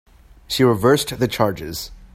[0.47, 1.91] She reversed the charges.